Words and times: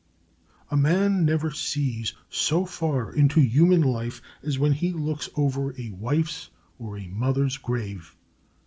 A 0.71 0.75
man 0.75 1.25
never 1.25 1.51
sees 1.51 2.15
so 2.27 2.65
far 2.65 3.13
into 3.13 3.39
human 3.39 3.81
life 3.83 4.19
as 4.41 4.57
when 4.57 4.71
he 4.71 4.91
looks 4.93 5.29
over 5.37 5.79
a 5.79 5.91
wife's 5.91 6.49
or 6.79 6.97
a 6.97 7.05
mother's 7.07 7.57
grave. 7.59 8.15